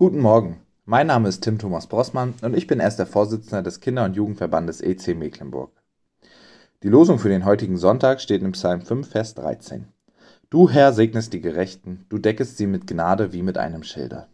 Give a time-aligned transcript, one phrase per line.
[0.00, 4.04] Guten Morgen, mein Name ist Tim Thomas Brossmann und ich bin erster Vorsitzender des Kinder-
[4.04, 5.72] und Jugendverbandes EC Mecklenburg.
[6.84, 9.88] Die Losung für den heutigen Sonntag steht im Psalm 5, Vers 13.
[10.50, 14.28] Du Herr segnest die Gerechten, du deckest sie mit Gnade wie mit einem Schilder.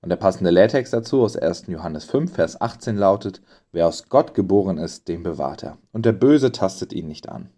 [0.00, 1.66] Und der passende Lehrtext dazu aus 1.
[1.66, 6.12] Johannes 5, Vers 18 lautet, Wer aus Gott geboren ist, den bewahrt er, und der
[6.12, 7.50] Böse tastet ihn nicht an.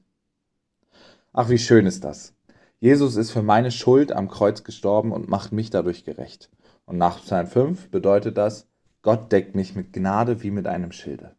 [1.32, 2.34] Ach, wie schön ist das.
[2.80, 6.50] Jesus ist für meine Schuld am Kreuz gestorben und macht mich dadurch gerecht.
[6.87, 8.66] Und nach Psalm 5 bedeutet das,
[9.02, 11.34] Gott deckt mich mit Gnade wie mit einem Schilde.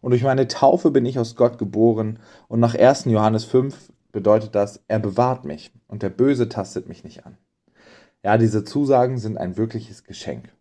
[0.00, 2.18] Und durch meine Taufe bin ich aus Gott geboren.
[2.48, 3.06] Und nach 1.
[3.06, 7.38] Johannes 5 bedeutet das, er bewahrt mich und der Böse tastet mich nicht an.
[8.22, 10.52] Ja, diese Zusagen sind ein wirkliches Geschenk.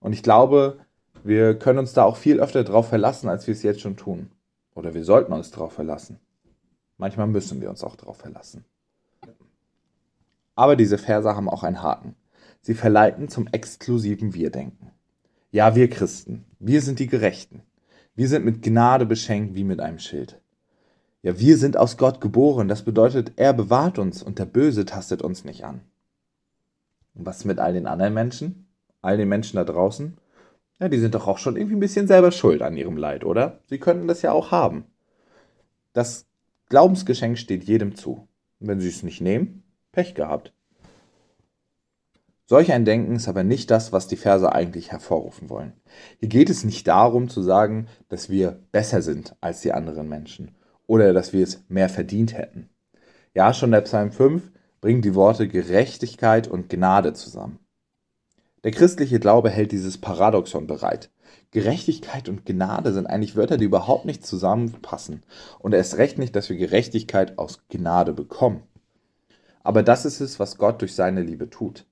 [0.00, 0.78] Und ich glaube,
[1.22, 4.30] wir können uns da auch viel öfter drauf verlassen, als wir es jetzt schon tun.
[4.74, 6.18] Oder wir sollten uns drauf verlassen.
[6.96, 8.64] Manchmal müssen wir uns auch drauf verlassen.
[10.54, 12.14] Aber diese Verse haben auch einen Haken.
[12.64, 14.90] Sie verleiten zum exklusiven Wir-Denken.
[15.52, 17.60] Ja, wir Christen, wir sind die Gerechten.
[18.14, 20.40] Wir sind mit Gnade beschenkt wie mit einem Schild.
[21.20, 22.66] Ja, wir sind aus Gott geboren.
[22.66, 25.82] Das bedeutet, er bewahrt uns und der Böse tastet uns nicht an.
[27.14, 28.66] Und was mit all den anderen Menschen?
[29.02, 30.16] All den Menschen da draußen?
[30.80, 33.60] Ja, die sind doch auch schon irgendwie ein bisschen selber schuld an ihrem Leid, oder?
[33.66, 34.84] Sie könnten das ja auch haben.
[35.92, 36.24] Das
[36.70, 38.26] Glaubensgeschenk steht jedem zu.
[38.58, 40.54] Und wenn sie es nicht nehmen, Pech gehabt.
[42.46, 45.72] Solch ein Denken ist aber nicht das, was die Verse eigentlich hervorrufen wollen.
[46.20, 50.54] Hier geht es nicht darum zu sagen, dass wir besser sind als die anderen Menschen
[50.86, 52.68] oder dass wir es mehr verdient hätten.
[53.32, 57.60] Ja, schon der Psalm 5 bringt die Worte Gerechtigkeit und Gnade zusammen.
[58.62, 61.10] Der christliche Glaube hält dieses Paradoxon bereit.
[61.50, 65.22] Gerechtigkeit und Gnade sind eigentlich Wörter, die überhaupt nicht zusammenpassen.
[65.60, 68.62] Und erst recht nicht, dass wir Gerechtigkeit aus Gnade bekommen.
[69.62, 71.86] Aber das ist es, was Gott durch seine Liebe tut.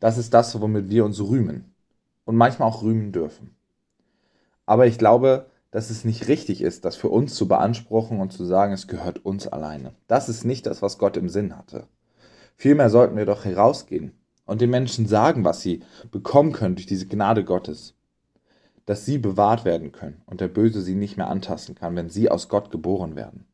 [0.00, 1.72] Das ist das, womit wir uns rühmen
[2.24, 3.54] und manchmal auch rühmen dürfen.
[4.66, 8.44] Aber ich glaube, dass es nicht richtig ist, das für uns zu beanspruchen und zu
[8.44, 9.92] sagen, es gehört uns alleine.
[10.08, 11.86] Das ist nicht das, was Gott im Sinn hatte.
[12.56, 14.12] Vielmehr sollten wir doch herausgehen
[14.46, 17.94] und den Menschen sagen, was sie bekommen können durch diese Gnade Gottes.
[18.86, 22.30] Dass sie bewahrt werden können und der Böse sie nicht mehr antasten kann, wenn sie
[22.30, 23.46] aus Gott geboren werden.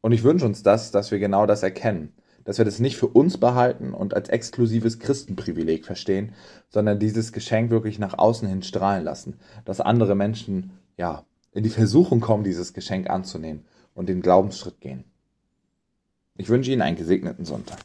[0.00, 2.12] Und ich wünsche uns das, dass wir genau das erkennen,
[2.46, 6.32] dass wir das nicht für uns behalten und als exklusives Christenprivileg verstehen,
[6.68, 11.70] sondern dieses Geschenk wirklich nach außen hin strahlen lassen, dass andere Menschen ja in die
[11.70, 13.64] Versuchung kommen, dieses Geschenk anzunehmen
[13.94, 15.04] und den Glaubensschritt gehen.
[16.36, 17.80] Ich wünsche Ihnen einen gesegneten Sonntag.